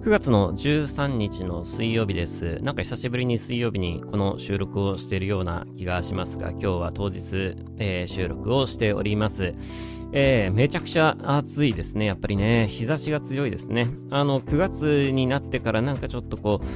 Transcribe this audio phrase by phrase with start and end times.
[0.00, 2.58] 9月の13日の水曜日です。
[2.62, 9.54] なんか久しぶりに水曜日にこの収録をしているような気がしますが、今日は当日、えー、収録をしております。
[10.12, 12.06] えー、めちゃくちゃ暑いですね。
[12.06, 13.88] やっぱりね、日差しが強いですね。
[14.10, 16.66] あの、9月になってからなんかちょっとこう、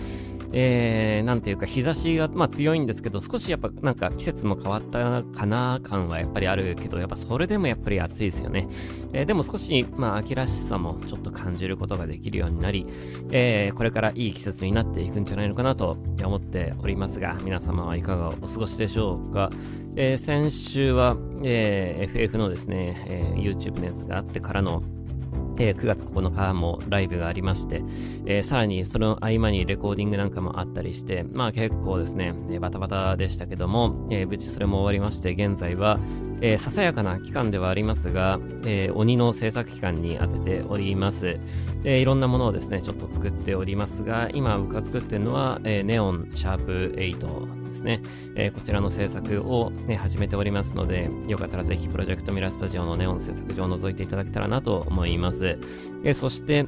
[0.53, 8.69] えー、なんていうか日差しが、まあ、強いんですけど、少しやっぱなんか季節も変わったかな感はやっぱりあるけど、やっぱそれでもやっぱり暑いですよね。
[9.12, 12.87] えー、でも少し、まあ、秋らしさもちょっと感じることができるようになり、
[13.30, 19.51] えー、これからいい季節になっていくんじゃないのかなと思っておりますが、皆様はいかがお過ごしでしょうか。
[19.96, 24.82] えー、先週は、えー、FF のですね、えー、YouTube のやつがあってからの
[25.62, 27.84] えー、9月9日もライブがありまして、
[28.27, 36.01] えー、さらにその合間にレコーディングなんかもあったりして、まあ結構ですね、えー、バタバタでしたけども、え無事それも終わりまして、現在は、
[36.41, 41.38] えささやかな期間ではありますが、え鬼の制作期間に当てております。
[41.85, 48.02] えいろんなものをですね、ちょっと作っておりますが、今僕が作ってるのは、えネオンシャープ8ですね、
[48.37, 55.59] えー、こちらの制作を、ね、始めておりますので、よかったらぜひプロジェクトミラースタジオのネオン制作上を覗いていただけたらなと思います。
[56.04, 56.66] えー、そして、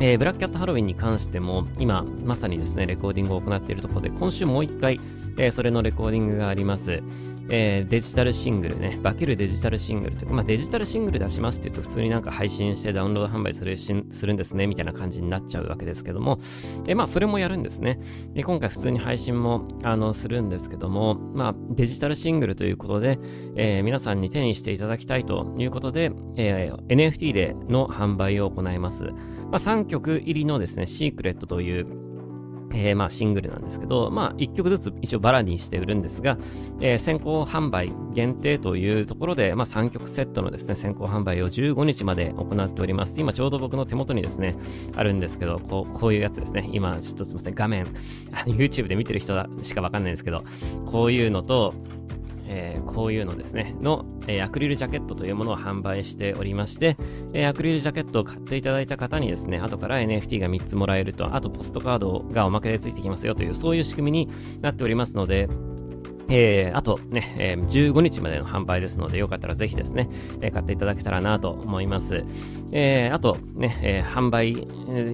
[0.00, 5.00] えー、ブラックキャットハロウィンに関しても、今、まさにですね、レコーディングを行っているところで、今週もう一回、
[5.38, 7.02] えー、それのレコーディングがあります。
[7.50, 16.38] えー、デジタルシングルね、化けるデジタルシングルというか、まあ、デジタルシングル出しますって言うと、普通になんか配信してダウンロード販売するしするんですね、みたいな感じになっちゃうわけですけども、
[16.86, 17.98] えー、まあ、それもやるんですね。
[18.34, 23.18] で今回普通に配信も、あの、するんですけども、まあ、デジタルシングルということで、
[23.56, 29.14] えー、皆さんに手にしていただきたいということで、えー、NFT での販売を行います。
[29.50, 32.08] まあ、3曲入りのですね、シークレットという
[32.72, 36.38] えー、まあシングルなんですけど、まあ1曲ずつ一応バラにして売るんですが、
[36.80, 43.20] えー、先行販売限定というところで、まあ3曲セットのですね、先行販売を15日まで行っております。
[43.20, 44.56] 今ちょうど僕の手元にですね、
[44.94, 46.68] あるんですけど、こうこういうやつですね。
[46.72, 47.84] 今ちょっとすみません、画面、
[48.46, 50.44] YouTube で見てる人しかわかんないんですけど、
[50.86, 51.74] こういうのと、
[52.46, 56.96] えー、こういうのですね、の、え、アクリルジャケットというものを販売しておりまして、
[57.32, 64.28] え、アクリルジャケットを買っていただいた方にですね、後から NFT が3つもらえると、あとポストカードがおまけでついてきますよという、そういう仕組みに
[64.60, 65.48] なっておりますので、
[66.30, 70.08] えー、あとね、えー、15日までの販売ですので、よかったらぜひですね、
[70.40, 72.24] えー、買っていただけたらなと思います。
[72.70, 74.68] えー、あとね、え、販売、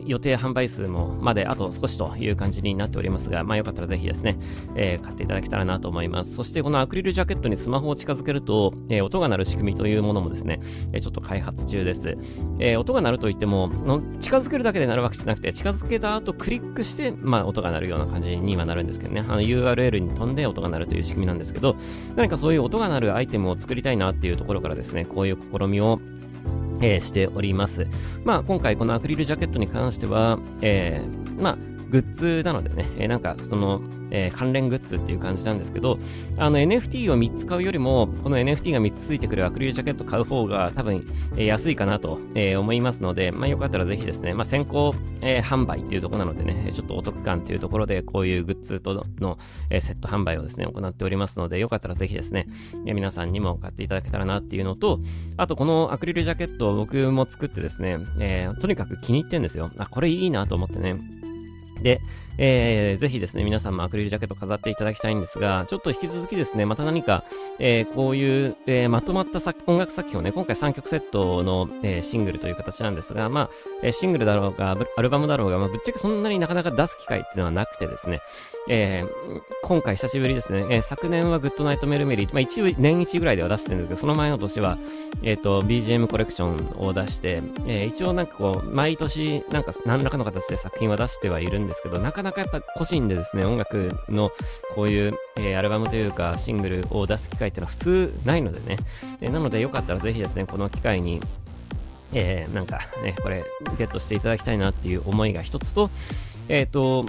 [0.06, 4.36] 予定販売数もまであと少しという感じになっておりますが、まあよかったらぜひですね、
[4.74, 6.34] え、買っていただけたらなと思います。
[6.34, 10.60] そしてこのアクリルジャケットにスマホを近づけると、え、音が鳴る仕組みというものもですね、
[10.92, 12.18] え、ちょっと開発中です。
[12.58, 21.76] えー、音が鳴るといってもの、近づけるだけで鳴るわけじゃなくて、近づけた後クリックして、まあ音が鳴るような感じにはなるんですけどね、あの URL に飛んで音が鳴るという仕組みなんですけど、
[22.16, 26.00] 何かそういう音が鳴るアイテムを作りたいなっていうところからですね、こういう試みを
[26.80, 27.86] えー、しております。
[28.24, 31.58] まあ、今回このアクリルジャケットに関しては、えー、まあ、
[31.90, 33.80] グッズなのでね、えー、なんかその、
[34.14, 35.98] えー、関連グッズっていう感じなんですけど、
[36.38, 49.38] あの NFT を3つ買うよりも、この NFT が3つついてくるアクリルジャケット買う方が多分、えー、安いかなと、えー、思いますので、まあ、よかったらぜひですね、まあ、先行、えー、販売っていうところなのでね、ちょっとお得感っていうところで、こういうグッズとの、
[49.70, 52.46] えー、セット販売をですね、行っておりますので、よかったらぜひですね、
[52.86, 55.00] えー、皆さんにも買っていただけたらなっていうのと、
[55.36, 59.72] あとこのアクリルジャケットを僕も作ってですね、えー、とにかく気に入ってんですよ。
[59.78, 61.00] あ、これいいなと思ってね。
[61.82, 62.00] で、
[62.38, 67.24] えー、ぜひですね、皆さんもアクリルジャケット飾っていただきたいんですが、ちょっと引き続きですね、また何か、
[67.58, 73.50] えー、こういう、えー、まとまった作音楽作品をね、今回3曲セットの、えー、シングルという形なんですが、まあ、
[73.82, 78.20] えー、シングルだろうが、アルバムだろうが、まあ、ぶっちゃけそんなになかなか出す機会っていうのはなくてですね、
[78.66, 84.78] えー、今回久しぶりですね、えー、昨年はグッドナイトメルメリー、まあ一応年一ぐらいでは出してるんですけど、その前の年は、
[85.22, 94.32] えっ、ー、と、BGM コレクションを出して、えー、一応なんかこう、毎年なんか何らかの形で作品は出してはいるんですけど、なかなかやっぱ個人でですね、音楽の
[94.74, 98.78] こういう、えー、アルバムというかシングルを出す機会ってのは普通ないのでね、
[99.20, 101.20] え、なのでよかったらぜひですね、この機会に、
[102.14, 103.44] えー、なんかね、これ
[103.76, 105.90] ゲットしていただきたいなっていう思いが一つと、
[106.48, 107.04] えっ、ー、と、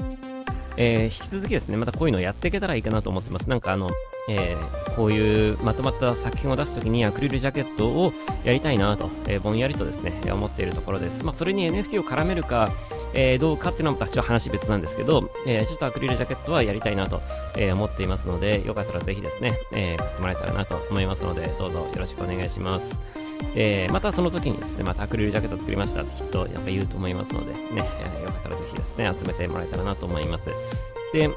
[0.77, 3.49] えー、引き続きですね、またこういうのをやっていけたらいいかなと思ってます。
[3.49, 3.89] なんかあの、
[4.29, 8.11] えー、こういうまとまった作品を出すときにアクリルジャケットを
[8.43, 11.23] やりたいなと、えー、ぼんやりとですね、思っているところです。
[11.23, 12.69] まあ、それに NFT を絡めるか、
[13.13, 17.21] えー、どうかっていうのはまたちょっと話別なんですけど、えー、ちょっとアクリルジャケットはやりたいなと、
[17.57, 22.99] えー、思っていますので、よかったらぜひですね、え、買ってもらえたらなと思いますので、どうぞよろしくお願いします。
[23.55, 30.49] え、またその時にですね、またアクリルジャケット作りましたってきっとやっぱ言うと思いますので、ね、えー、よかったらぜひですね、集めてもらえたらなと思います。
[31.13, 31.29] で、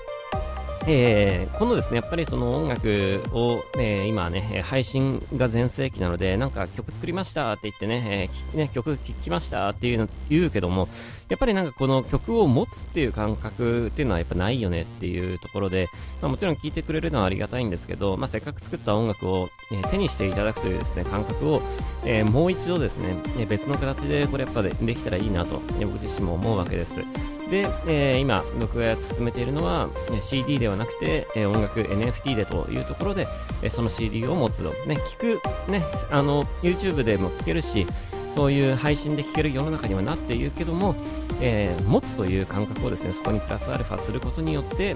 [0.91, 10.89] えー、このですね、やっぱりその音楽を、えー、今ね、配信が全盛期なので、なんか曲作りましたって言ってね、えー、ね曲聴きましたっていうの言うけども、
[11.29, 15.91] やっぱりなんかこの曲を持つっていう感覚っていうのはやっぱないよねっていうところで、
[16.23, 21.61] まあ、もちろん聴いてくれるのはありがたいんですけど、まあ、せっかく作った音楽を、え手にしていただくというですね、感覚を、
[22.07, 23.15] えもう一度ですね、
[23.47, 27.38] 別の形でこれやっぱでできたらいいなと、僕自身も思うわけです。
[27.51, 29.89] で、えー、今、僕が進めているのは、
[30.21, 33.27] CD ではなくて、えー、音楽 NFT でというところで、
[33.63, 34.71] えー、その CD を持つと。
[34.87, 37.87] ね、聞く、ね、あの、YouTube でも聞けるし、
[38.37, 40.95] そういう配信で聞ける世の中にはなっているけども、
[41.41, 44.95] えー、持つという感覚をですね、そこにプラスアルファすることによって、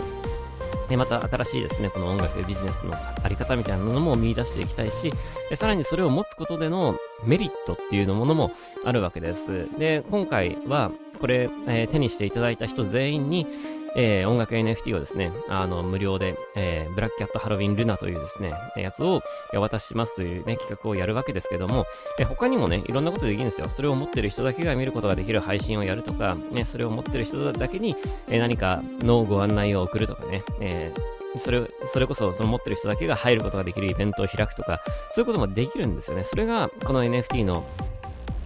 [0.88, 5.10] でまた新しいですね、この音楽ビジネスのあり方みたいなものも見出していきたいし、
[5.55, 8.52] さらにそれを持つことでのメリットっていうのものも
[8.84, 9.69] あるわけです。
[9.78, 10.90] で、今回は、
[11.22, 13.46] これ、えー、手にしていただいた人全員に、
[13.94, 19.22] えー、音楽 NFT をですね、あの、無料で、えー、ブラックキャットハロウィンルナというですね、やつを
[19.54, 21.86] お渡ししますというね、企画をやるわけですけども、
[22.19, 23.69] えー、他にもね、いろんなことできるんですよ。
[23.70, 27.94] それを持ってる人だけが見ることができる配信をやるとか、ね、それを持ってる人だけに、
[28.26, 34.80] えー、何かのご案内を送るとかね、えー、それ、それこそ、その持ってる人だけが入ることができるイベントを開くとか、
[35.12, 36.24] そういうこともできるんですよね。
[36.24, 37.64] それが、この NFT の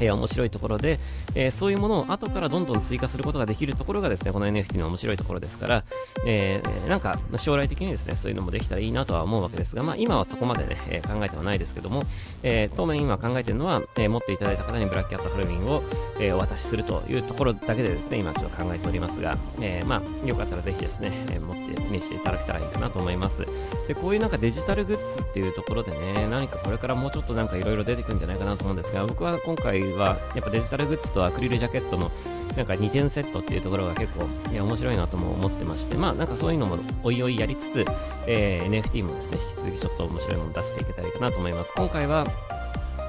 [0.00, 1.00] えー、面白いところで、
[1.34, 5.84] えー、そういうものを後からどんどん追加することができるところがですね、この NFT の面白いところですから、
[6.26, 12.02] えー、なんか将来的にですね、そういうのもできたらいいなとは思うわけですが、まあ今はそこまでね、え考えてはないですけども、
[12.42, 15.82] え当面今考えているのは、え持っていただいた方にブラックキャットハロウィンを、
[16.20, 23.46] えお渡しするというところだけでですね、今ちょっと考えておりますが、えまあよかったらぜひですね、え持って手にしていただけたらいいかなと思います。
[23.88, 32.10] で、こういうなんかデジタルグッズっていうところでね、何かこれからもうちょっとなんかいろいろ出てくるんじゃないかなと思うんですが、僕は今回はやっぱデジタルグッズとアクリルジャケットの
[32.56, 37.84] なんか2点セットっていうところが結構いや面白いなとも思ってまして、まあなんかそういうのもおいおいやりつつ、
[38.26, 41.72] えー、NFT もですね、引き続きちょっと面白いもの出していけたらいいかなと思います。
[41.76, 42.26] 今回は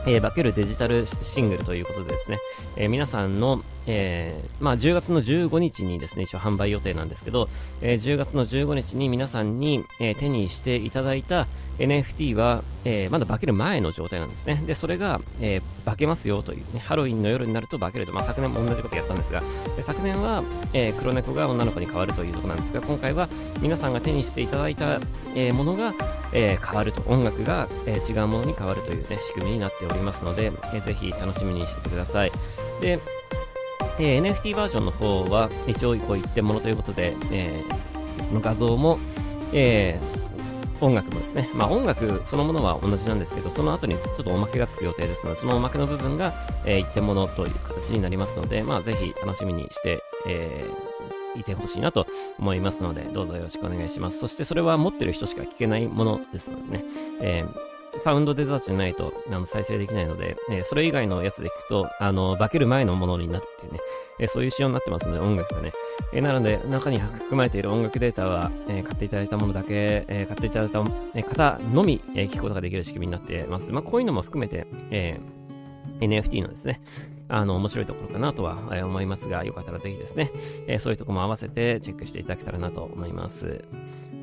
[0.05, 2.39] えー、化けるデジタルシングルということでですね、
[2.77, 7.49] えー、皆さんの、えー、まあ、10月の15日にですね、一応販売予定なんですけど、
[7.81, 11.47] え10月の15日に皆さんに、え手にしていただいた
[11.79, 14.61] NFT は、えまだ化ける前の状態なんですね。
[14.67, 19.41] で、それが、え化けますよというね、ハロウィンの夜になると化けると、まあ、昨年も同じことやったんですが、
[19.81, 20.43] 昨年は、
[20.73, 23.29] え黒猫が女の子に変わるというところなんですが、今回は
[23.61, 24.99] 皆さんが手にしていただいた、
[25.35, 25.93] えものが、
[26.33, 32.31] え変わると、音楽が、え違うものに変わるというね、仕組みになっておりますので、えー、ぜひ楽しみにしててください。
[32.81, 32.99] で、
[33.99, 38.99] え、NFT バージョンの方は一応こう一点ものということで、えー、その画像も、
[39.53, 39.99] え、
[40.79, 46.33] 音楽もですね、まあ音楽そのものは同じなんですけど、その後にちょっとおまけがつく予定ですので、そのおまけの部分が、
[46.65, 52.07] えー、一点ものという形になりますので、まあぜひ楽しみにして、えー、いてほしいなと
[52.37, 54.19] 思いますので、どうぞよろしくお願いします。
[54.19, 56.83] そしてそれは持ってる人しか聞けないものですのでね、
[57.21, 57.66] えー
[57.99, 63.79] サウンドデザートじゃないとあの再生できないので、えそれ以外のやつで聞くと、あの、化ける前のものになるっていうね、
[64.19, 65.73] えそういう仕様になってますので、音楽がね。
[66.13, 70.83] えなので、中に含まれている音楽データは、え買っていただいたものだけ、え買っていただいた、
[71.15, 73.71] え方のみ、え聞くことができる仕組みになってます。
[73.71, 75.19] まあ、こういうのも含めて、え
[75.99, 76.81] NFT のですね、
[77.29, 80.31] あの、面白いところかなとは思いますが、よかったらぜひですね、
[80.67, 83.65] えそういうとこも合わせてチェックしていただけたらなと思います。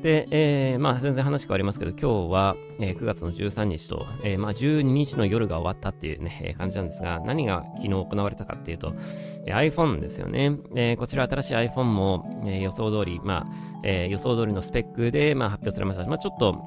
[0.05, 8.93] で、えー、まあ全然話変わりますけど、今日は、えー、9月の13日と、えー、まあ12日の夜が終わったっていうね、えー、感じなんですが、何が昨日行われたかっていうと、
[9.47, 10.59] えー、iPhone ですよね。
[10.75, 16.05] えー、こちら新しい iPhone も、えー、予想通り、まあ、えー、予想通りのスペックで、まあ、発表されました。
[16.05, 16.63] まあちょっと、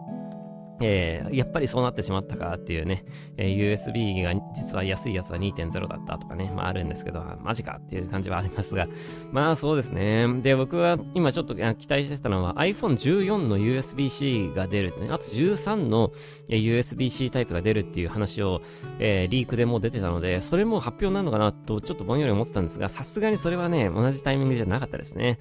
[0.80, 3.04] えー、やっぱりそうなってしまったかっていうね、
[3.36, 8.88] えー、USB が実は安いやつは2.0だったとかね、まああるんですけど、マジかっていう感じはありますが、
[9.32, 10.26] まあそうですね。
[10.42, 16.12] で、僕は今ちょっと期待してたのは iPhone14 の USB-C が出る、ね、あと13の
[16.48, 18.60] USB-C タイプが出るっていう話を、
[18.98, 25.38] えー、リークでも出てたので、それも発表なのかなとちょっとぼんより思ってたんですが、さすがにそれはね、同じタイミングじゃなかったですね。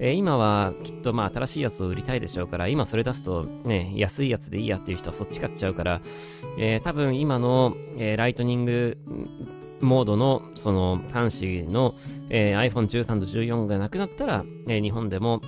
[0.00, 6.00] えー、今はきっとまあ新しいやつを売りたいでしょうから、今それ出すとね、安いやつでいいやっていう人はそっち買っちゃうから、
[6.58, 8.98] えー、多分今の、えー、ライトニング
[9.80, 11.94] モードのその端子の、
[12.30, 15.40] えー、iPhone13 と14がなくなったら、えー、日本でも、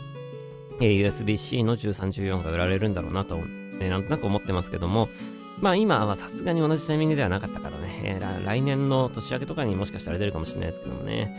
[0.81, 3.37] えー、USB-C の13、14が売られるんだろうなと、
[3.81, 5.09] えー、なんとなく思ってますけども、
[5.61, 11.31] まあ今はさすがに同じタイミングではなかったからね、えー、来年の年明けとかにもしかしたら出るかもしれないですけどもね。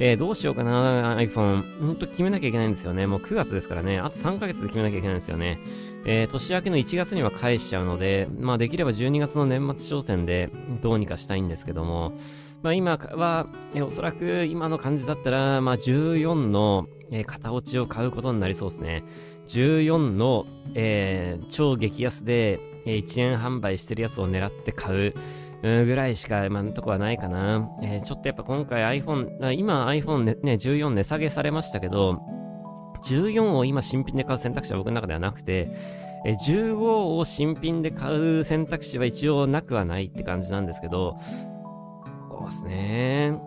[0.00, 1.80] えー、どうしようかな、iPhone。
[1.80, 3.08] ほんと決めなきゃいけないんですよね。
[3.08, 3.98] もう9月ですからね。
[3.98, 5.58] あと3ヶ月で決めなきゃいけないんですよね。
[6.06, 10.50] えー、年明けの1月には返しちゃうので、まあできれば12月の年末商戦で
[10.82, 12.12] どうにかしたいんですけども、
[12.62, 19.02] まあ今は、えー、おそらく今の感じだったら、まあ14の、えー、型落ちを買うことになりそうですね。
[19.48, 25.14] 14の、えー、超激安で、え、1円販売してるやつを狙って買う
[25.62, 27.68] ぐらいしか今のとこはないかな。
[27.82, 32.20] えー、ちょっとやっぱ今回 iPhone、今 iPhone ね、ね、14値下げされましたけど、
[33.04, 35.70] 14を今新品で買う選択肢は僕の中ではなくて、
[36.24, 36.78] え15
[37.16, 41.16] を新品で買う選択肢は一応なくはないって感じなんですけど、
[42.30, 43.40] そうですね。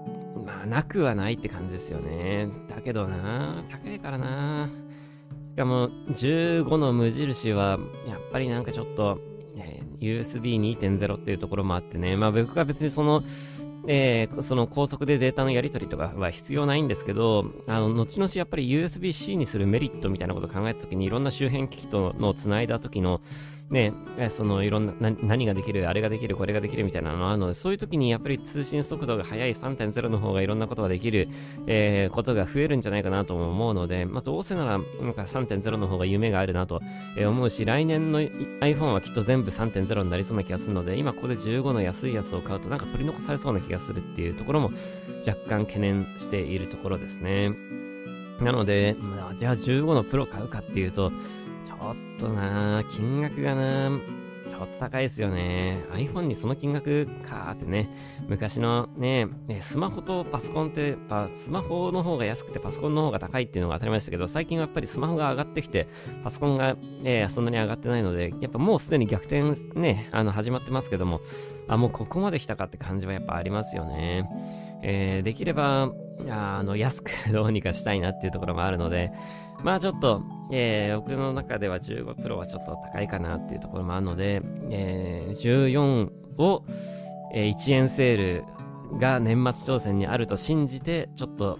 [0.45, 2.49] まあ、なくはないって感じですよね。
[2.69, 4.69] だけどな、高いからな。
[5.51, 7.77] しかも、15の無印は、
[8.07, 9.19] やっぱりなんかちょっと、
[9.99, 13.21] USB2.0 っていうところもあってね、まあ僕は別にその、
[13.87, 23.21] えー、その高速でデータのやり取りとかは必要ないんですけど、あの、後々やっぱり USB-C にするメリットみたいなことを考えたときに、いろんな周辺機器とのつないだ時の、
[23.71, 23.93] ね、
[24.29, 31.29] そのいろんな何ができる、あれができる、これができるみたいなのあるので、そういう時にやっぱり通信速度が速い3.0の方がいろんなことができる、
[31.67, 36.81] えー、ことが増えるんじゃないかなと思うので、まあ、どうせならなんか3.0の方が夢があるなと
[37.17, 44.71] 思うし、来年の iPhone はきっと全部3.0になりそうな気がするので、今ここで15の安いやつを買うとなんか取り残されそうな気がするっていうところも
[45.25, 47.51] 若干懸念しているところですね。
[48.41, 53.91] なので、まあ、じゃあ15のプロ買うかっていうと、ょっとな金額がな
[54.49, 55.79] ちょっと高いですよね。
[55.91, 57.89] iPhone にその金額かーってね、
[58.27, 59.27] 昔のね、
[59.61, 65.87] スマホとパソコンって、やスマホの方が安くてパソコンの方が高いっていうのが当たり前でしたけど、最近はやっぱりスマホが上がってきて、
[66.23, 69.43] パソコンが、えー、そんなに上がってないので、やっぱもうすでに逆転
[69.79, 71.21] ね、あの始まってますけども、
[71.67, 74.29] あ、もうここまで来たかって感じはやっぱありますよね。
[74.83, 75.91] えー、できれば、
[76.29, 79.11] あの、安くどうにかしたいなっていうところもあるので、
[79.63, 86.65] まあちょっと、えー、僕の中では15 Pro はちょっと高いかなっていうところもあるので、えー、14を、
[87.33, 91.59] えー、1円セールが年末挑戦にあると信じて、ちょっと、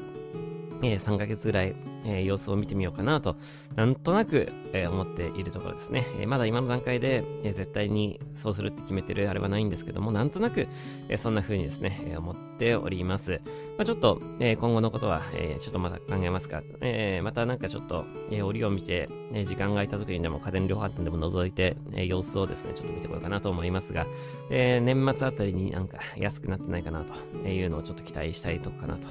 [0.82, 3.36] えー、3ヶ月ぐらい、え、様子を見てみようかなと、
[3.76, 6.06] なんとなく、え、思っているところですね。
[6.20, 10.68] え、まだ今の段階で、え絶対にそうするって決めてるあれはないんですけども、なんとなく、
[11.10, 13.42] えそんな風にですね、え思っております。
[13.78, 24.06] まあ、ちょっと、え今後のことは、えちょっとまた考えますが、えまたなんかちょっと、え折を見て、え時間が空いた時にでも家電量販店でも覗いて、え様子をですね、ちょっと見てこようかなと思いますが、
[24.50, 29.08] え年末あたりになんか安くなってないかなというのをちょっと期待したいとこかなと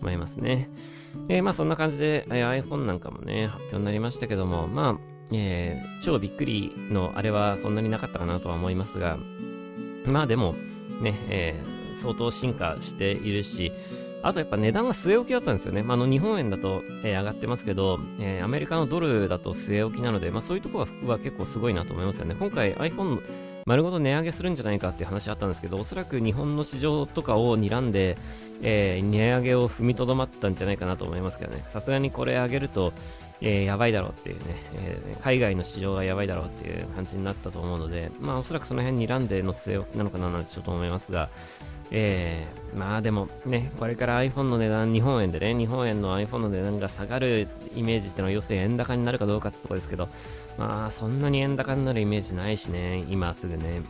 [0.00, 0.68] 思いますね。
[1.28, 4.98] えー、まあそんな感じで、え、iPhone なんかもね、発表になりましたけども、まあ、
[5.32, 9.18] えー、超びっくりのあれはそんなになかったかなとは思いますが、
[10.06, 10.54] まあでも、
[11.00, 13.72] ね、えー、相当進化しているし、
[14.22, 15.82] あとやっぱ値段が据え置きだったんですよね。
[15.82, 22.34] まあ、あの日本円だと、えー、上がってますけど、えー、アメリカのドルだと据え置きなので、まあ、そういうところは結構すごいなと思いますよね。
[22.38, 23.20] 今回 iPhone
[23.66, 28.18] 丸ごと値上げするんじゃないかっていう話あったんですけど、おそらく日本の市場とかを睨んで、
[28.62, 31.64] えー、値上げを踏みとどまったんじゃないかなと思いますけどね。
[31.68, 32.92] さすがにこれ上げると、
[33.40, 34.42] えー、やばいだろうっていうね、
[34.74, 41.30] えー、海外の市場がやばいだろうっていう感じになったと思うので、まあおそらくその辺睨んでの据え置きなのかななんてちょっと思いますが、
[41.90, 50.08] えー、まあでもね、これから iPhone の値段、日本円でね、日本円の iPhone の値段が下がるイメージってのは要するに円高になるかどうかってとこですけど、
[50.58, 53.82] まあそんなに円高になるイメージないしね、今すぐね。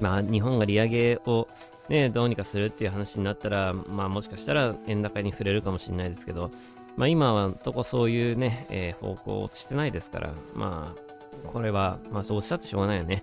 [0.00, 1.48] まあ日本が利上げを
[1.88, 6.50] ね、どうにかするっていう話になったら、まあもしかしたら円高に触れるかもしれないですけど、
[6.96, 13.22] まあ今はとこそういうね、えー、方向をしてないですから、まあこれは、まあそうおっしゃってしょうがないよね。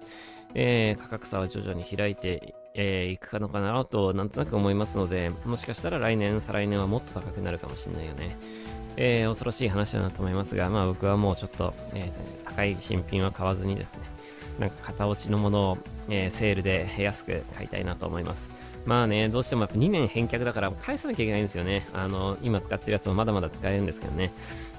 [0.53, 8.37] えー、価格差は徐々に開いてえー、いくのかなとなんとなく思いますので、もしかしたら来年、再来年はもっと高くなるかもしれないよね。
[8.97, 13.99] えー、恐ろしい話だなと思いますが、まあ僕はもうちょっと、えー、高い新品は買わずにですね、
[14.59, 15.77] なんか型落ちのものを、
[16.09, 18.49] えー、セールで安く買いたいなと思います。
[18.85, 21.87] まあね、どうしてもやっぱ2年返却だから返さなきゃいけないんですよね。
[21.91, 24.31] あの、今使ってるやつもまだまだ使えるんですけどね。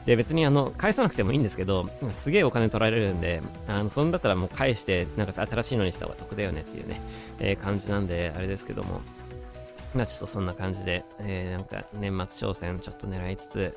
[0.07, 7.01] で、別にあの、返さなくてもいいんですけど、すげえお金取られるんで、あの、そんだったらもう返して、なんか新しいのにした方が得だよねっていうね、
[7.41, 9.01] えー、感じなんで、あれですけども、
[9.97, 13.77] まあちょっとそんな感じで、えー、なんか年末商戦ちょっと狙いつつ、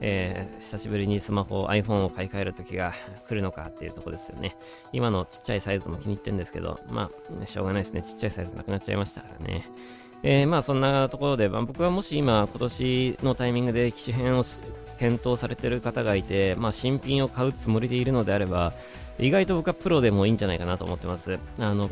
[0.00, 2.94] えー、久しぶりにスマホ、iPhone を買い替える時が
[3.28, 4.56] 来るのかっていうとこですよね。
[4.92, 7.10] 今のちっちゃいサイズも気に入ってるんですけど、ま
[7.42, 8.02] あ、しょうがないですね。
[8.02, 9.66] ちっちゃいサイズなくなっちゃいましたからね。
[10.22, 14.44] えー、まあそんなところで、まあ、僕はもし今、今年のタイミングで機種変を
[14.98, 18.72] 検討されてる方がいて、まあ、新品を買うつもりでいるのであれば、
[19.18, 21.38] 意外と僕はプロでもいいんじゃないかなと思ってます。
[21.58, 21.90] あの、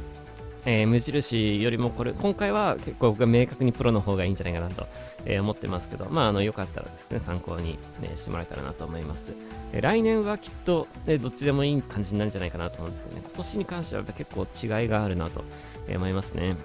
[0.67, 4.87] えー、無印よりもこれ、今回は結構僕が明確にプロの方がいいんじゃないかなと、
[5.27, 9.35] えー、思ってますけど、まあ、あの、よかったらですね、参考に、ね、してもらえたらなと思います。
[9.73, 15.45] えー、来年はきっと、ね、どっちでもいい感じになるんじゃないかなと思うんですけどね、今年に関しては結構違いがあるなと
[15.89, 16.57] 思いますね。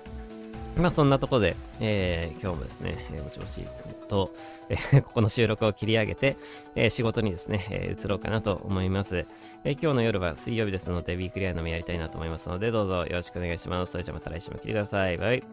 [0.78, 3.66] まあそんなとこで、えー、今日もですね、えー、ぼちぼち
[4.08, 4.34] と、
[4.70, 6.38] えー、 ここの収録を切り上げて、
[6.76, 9.26] えー、仕事にですね、え、移ろうかなと思います、
[9.64, 9.72] え。
[9.72, 13.92] 今日の夜は水曜日ですので、ウィークリアのみやりたいなと思いますので、どうぞよろしくお願いします。
[13.92, 15.18] それじゃまた来週も来てください。
[15.18, 15.44] バイ。